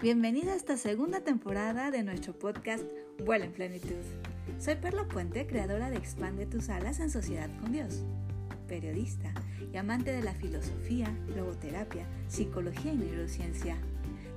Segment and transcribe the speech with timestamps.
[0.00, 2.84] Bienvenida a esta segunda temporada de nuestro podcast
[3.24, 3.96] Vuela en Plenitud.
[4.60, 8.04] Soy Perla Puente, creadora de Expande tus alas en sociedad con Dios,
[8.68, 9.34] periodista
[9.72, 13.76] y amante de la filosofía, logoterapia, psicología y neurociencia.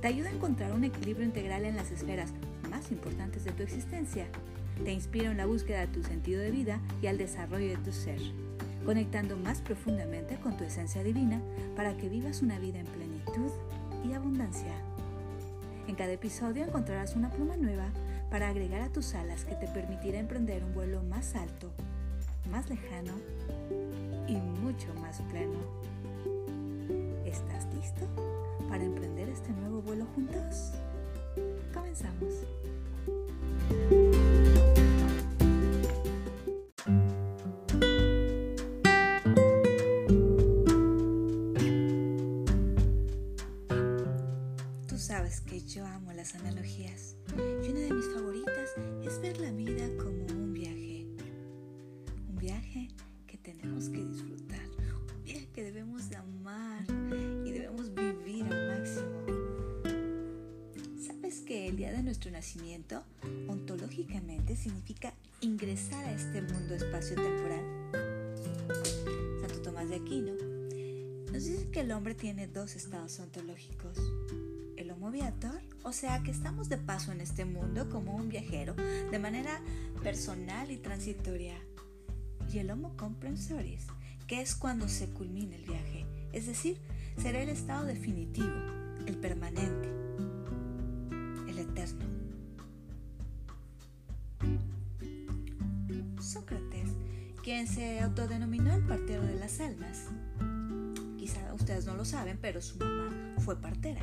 [0.00, 2.32] Te ayuda a encontrar un equilibrio integral en las esferas
[2.70, 4.28] más importantes de tu existencia.
[4.82, 7.92] Te inspiro en la búsqueda de tu sentido de vida y al desarrollo de tu
[7.92, 8.18] ser,
[8.86, 11.42] conectando más profundamente con tu esencia divina
[11.76, 13.52] para que vivas una vida en plenitud
[14.08, 14.72] y abundancia.
[15.90, 17.88] En cada episodio encontrarás una pluma nueva
[18.30, 21.72] para agregar a tus alas que te permitirá emprender un vuelo más alto,
[22.48, 23.14] más lejano
[24.28, 25.58] y mucho más pleno.
[27.26, 28.06] ¿Estás listo
[28.68, 30.70] para emprender este nuevo vuelo juntos?
[31.74, 32.34] Comenzamos.
[46.20, 51.06] Las analogías y una de mis favoritas es ver la vida como un viaje.
[52.28, 52.88] Un viaje
[53.26, 54.60] que tenemos que disfrutar,
[55.16, 56.84] un viaje que debemos de amar
[57.46, 59.08] y debemos vivir al máximo.
[61.00, 63.02] ¿Sabes que el día de nuestro nacimiento
[63.48, 67.64] ontológicamente significa ingresar a este mundo espacio-temporal?
[69.40, 70.34] Santo Tomás de Aquino
[71.32, 73.96] nos dice que el hombre tiene dos estados ontológicos.
[74.76, 78.74] El homo viator, o sea que estamos de paso en este mundo como un viajero,
[78.74, 79.60] de manera
[80.02, 81.56] personal y transitoria.
[82.52, 83.86] Y el homo comprensoris,
[84.26, 86.78] que es cuando se culmina el viaje, es decir,
[87.16, 88.52] será el estado definitivo,
[89.06, 89.88] el permanente,
[91.48, 92.04] el eterno.
[96.20, 96.90] Sócrates,
[97.42, 100.06] quien se autodenominó el partero de las almas,
[101.18, 104.00] quizá ustedes no lo saben, pero su mamá fue partera.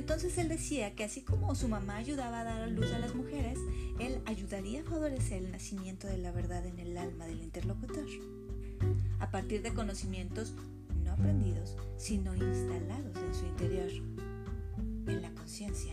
[0.00, 3.14] Entonces él decía que así como su mamá ayudaba a dar a luz a las
[3.14, 3.58] mujeres,
[3.98, 8.06] él ayudaría a favorecer el nacimiento de la verdad en el alma del interlocutor,
[9.18, 10.54] a partir de conocimientos
[11.04, 13.90] no aprendidos, sino instalados en su interior,
[15.06, 15.92] en la conciencia.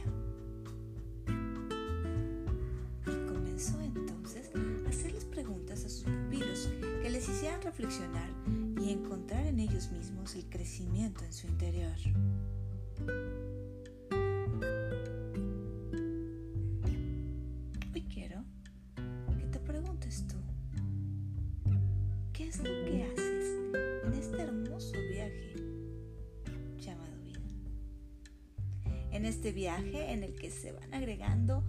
[3.05, 6.69] Y comenzó entonces a hacerles preguntas a sus pupilos
[7.01, 8.29] que les hicieran reflexionar
[8.81, 11.97] y encontrar en ellos mismos el crecimiento en su interior.
[20.27, 20.37] Tú,
[22.31, 25.55] ¿qué es lo que haces en este hermoso viaje
[26.79, 27.41] llamado vida?
[29.11, 31.61] En este viaje en el que se van agregando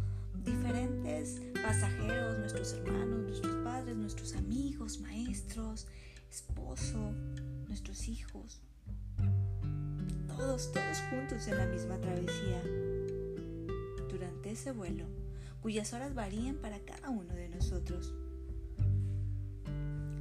[0.44, 5.88] diferentes pasajeros, nuestros hermanos, nuestros padres, nuestros amigos, maestros,
[6.30, 7.12] esposo,
[7.66, 8.60] nuestros hijos,
[10.28, 12.62] todos, todos juntos en la misma travesía.
[14.08, 15.06] Durante ese vuelo,
[15.60, 18.14] cuyas horas varían para cada uno de nosotros.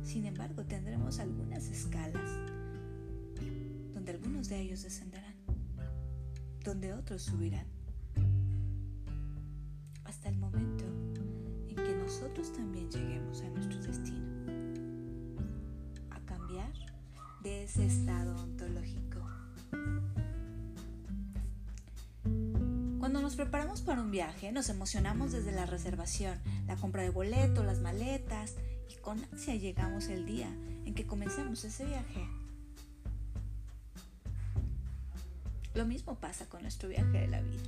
[0.08, 2.32] Sin embargo, tendremos algunas escalas,
[3.94, 5.36] donde algunos de ellos descenderán,
[6.64, 7.66] donde otros subirán,
[10.06, 10.86] hasta el momento
[11.68, 14.26] en que nosotros también lleguemos a nuestro destino,
[16.12, 16.72] a cambiar
[17.44, 19.20] de ese estado ontológico.
[22.98, 27.62] Cuando nos preparamos para un viaje, nos emocionamos desde la reservación, la compra de boleto,
[27.66, 28.56] las maletas
[28.90, 30.48] y con ansia llegamos el día
[30.86, 32.28] en que comencemos ese viaje.
[35.74, 37.64] Lo mismo pasa con nuestro viaje de la vida.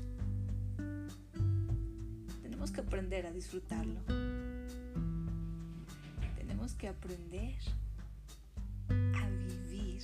[2.41, 3.99] Tenemos que aprender a disfrutarlo.
[6.37, 7.55] Tenemos que aprender
[8.89, 10.03] a vivir.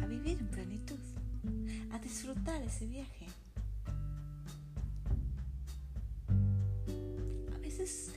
[0.00, 0.98] A vivir en plenitud
[1.92, 3.26] a disfrutar ese viaje.
[7.54, 8.12] A veces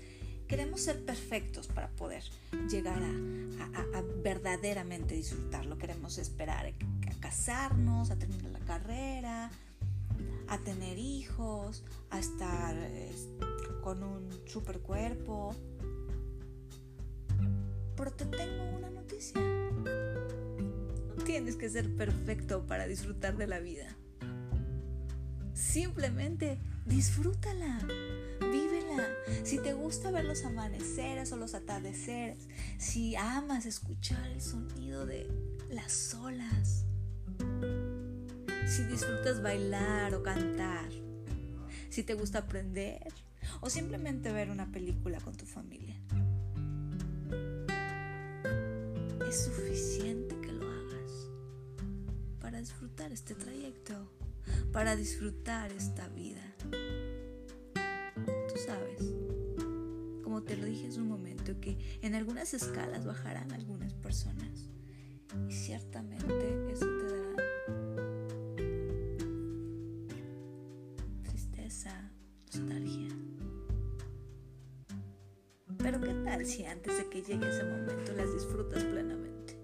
[0.52, 2.24] queremos ser perfectos para poder
[2.70, 5.78] llegar a, verdaderamente disfrutarlo.
[5.78, 9.50] Queremos esperar a, casarnos, a terminar la carrera,
[10.50, 13.14] a tener hijos, a estar eh,
[13.82, 15.56] con un super cuerpo.
[17.96, 19.42] Pero te tengo una noticia
[21.24, 23.96] tienes que ser perfecto para disfrutar de la vida.
[25.54, 27.80] Simplemente disfrútala.
[29.44, 32.48] Si te gusta ver los amaneceres o los atardeceres,
[32.78, 35.28] si amas escuchar el sonido de
[35.70, 36.86] las olas,
[38.68, 40.90] si disfrutas bailar o cantar,
[41.90, 43.14] si te gusta aprender
[43.62, 45.96] o simplemente ver una película con tu familia.
[49.28, 51.30] Es suficiente que lo hagas
[52.40, 53.94] para disfrutar este trayecto,
[54.72, 56.42] para disfrutar esta vida.
[58.14, 59.21] Tú sabes,
[60.44, 64.70] te lo dije hace un momento, que en algunas escalas bajarán algunas personas
[65.48, 67.36] y ciertamente eso te dará
[71.24, 72.12] tristeza,
[72.48, 73.10] nostalgia.
[75.78, 79.58] Pero ¿qué tal si antes de que llegue ese momento las disfrutas plenamente?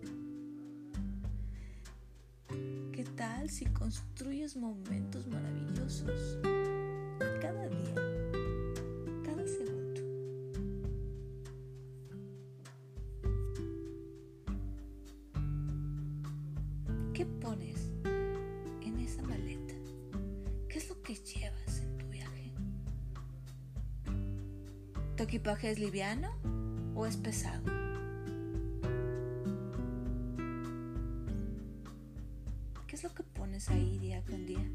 [2.92, 6.40] ¿Qué tal si construyes momentos maravillosos
[17.18, 17.90] ¿Qué pones
[18.86, 19.74] en esa maleta?
[20.70, 22.52] ¿Qué es lo que llevas en tu viaje?
[25.16, 26.30] ¿Tu equipaje es liviano
[26.94, 27.64] o es pesado?
[32.86, 34.70] ¿Qué es lo que pones ahí día con día?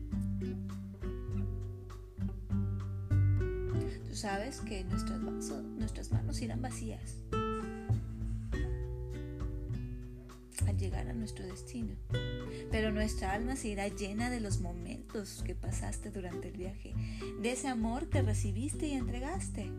[4.08, 7.18] Tú sabes que nuestras, manos irán vacías
[10.66, 11.94] al llegar a nuestro destino,
[12.72, 16.94] pero nuestra alma se irá llena de los momentos que pasaste durante el viaje,
[17.40, 19.70] de ese amor que recibiste y entregaste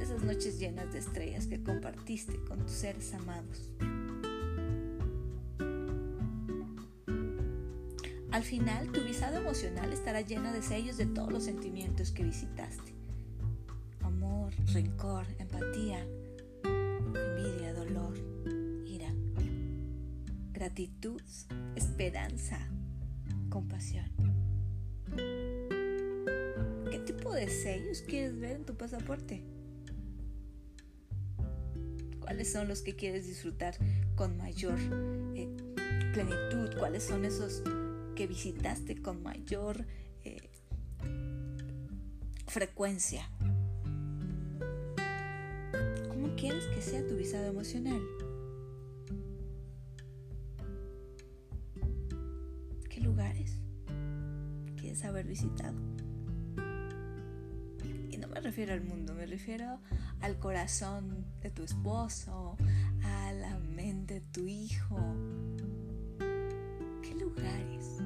[0.00, 3.68] esas noches llenas de estrellas que compartiste con tus seres amados.
[8.32, 12.94] Al final, tu visado emocional estará lleno de sellos de todos los sentimientos que visitaste.
[14.00, 16.06] Amor, rencor, empatía,
[16.64, 18.29] envidia, dolor,
[20.60, 21.22] gratitud,
[21.74, 22.58] esperanza,
[23.48, 24.04] compasión.
[26.90, 29.42] ¿Qué tipo de sellos quieres ver en tu pasaporte?
[32.20, 33.74] ¿Cuáles son los que quieres disfrutar
[34.16, 34.78] con mayor
[35.34, 35.48] eh,
[36.12, 36.78] plenitud?
[36.78, 37.62] ¿Cuáles son esos
[38.14, 39.86] que visitaste con mayor
[40.24, 40.50] eh,
[42.46, 43.30] frecuencia.
[46.08, 48.02] ¿Cómo quieres que sea tu visado emocional?
[53.10, 53.58] Lugares
[54.76, 55.76] quieres haber visitado?
[58.08, 59.80] Y no me refiero al mundo, me refiero
[60.20, 62.56] al corazón de tu esposo,
[63.02, 64.96] a la mente de tu hijo.
[67.02, 67.98] ¿Qué lugares?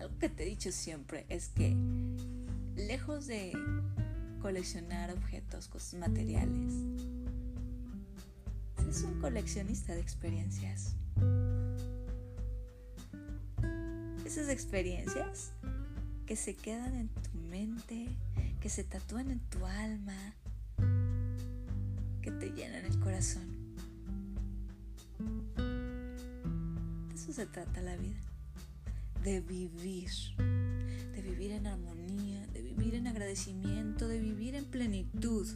[0.00, 1.76] Algo que te he dicho siempre es que
[2.76, 3.52] lejos de
[4.40, 6.72] coleccionar objetos, cosas materiales,
[8.88, 10.96] es un coleccionista de experiencias.
[14.28, 15.52] Esas experiencias
[16.26, 18.10] que se quedan en tu mente,
[18.60, 20.34] que se tatúan en tu alma,
[22.20, 23.48] que te llenan el corazón.
[27.08, 28.20] De eso se trata la vida,
[29.24, 35.48] de vivir, de vivir en armonía, de vivir en agradecimiento, de vivir en plenitud,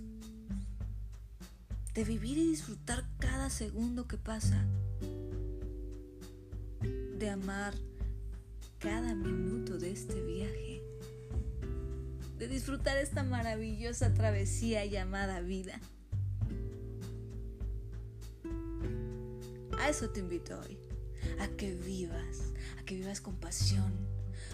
[1.92, 4.64] de vivir y disfrutar cada segundo que pasa,
[7.18, 7.74] de amar
[8.82, 10.82] cada minuto de este viaje,
[12.36, 15.78] de disfrutar esta maravillosa travesía llamada vida.
[19.78, 20.78] A eso te invito hoy,
[21.38, 23.92] a que vivas, a que vivas con pasión,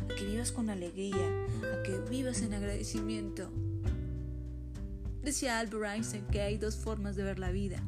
[0.04, 3.50] a que vivas con alegría, a que vivas en agradecimiento.
[5.22, 7.82] Decía Albert Einstein que hay dos formas de ver la vida.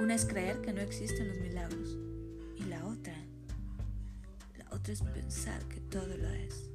[0.00, 1.98] Una es creer que no existen los milagros
[4.90, 6.68] es pensar que todo lo es.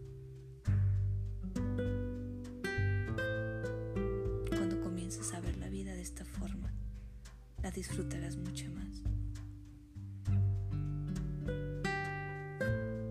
[4.49, 6.73] Cuando comiences a ver la vida de esta forma,
[7.61, 9.03] la disfrutarás mucho más.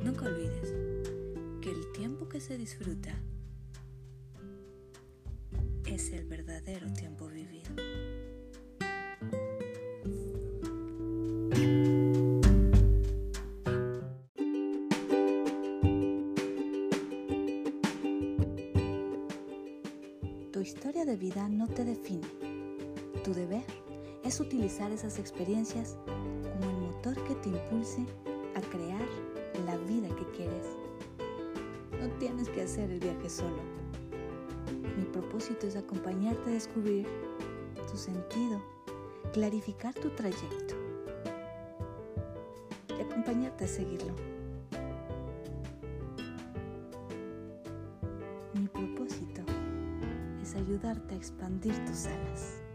[0.03, 0.73] Nunca olvides
[1.61, 3.13] que el tiempo que se disfruta
[5.85, 7.75] es el verdadero tiempo vivido.
[24.27, 28.05] Es utilizar esas experiencias como el motor que te impulse
[28.57, 29.07] a crear
[29.65, 30.67] la vida que quieres.
[32.01, 33.63] No tienes que hacer el viaje solo.
[34.99, 37.07] Mi propósito es acompañarte a descubrir
[37.89, 38.61] tu sentido,
[39.33, 40.75] clarificar tu trayecto
[42.89, 44.13] y acompañarte a seguirlo.
[48.55, 49.43] Mi propósito
[50.43, 52.66] es ayudarte a expandir tus alas.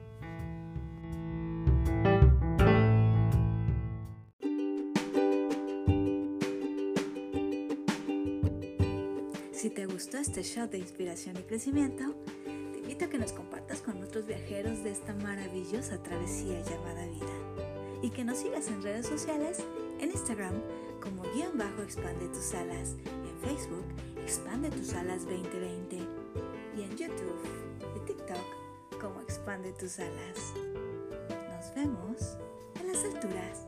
[10.21, 12.13] Este show de inspiración y crecimiento,
[12.45, 18.03] te invito a que nos compartas con otros viajeros de esta maravillosa travesía llamada vida
[18.03, 19.57] y que nos sigas en redes sociales,
[19.99, 20.53] en Instagram
[21.01, 23.85] como guion bajo expande tus alas, en Facebook
[24.21, 25.95] expande tus alas 2020
[26.77, 27.41] y en YouTube
[27.95, 30.53] y TikTok como expande tus alas.
[31.49, 32.37] Nos vemos
[32.79, 33.65] en las alturas.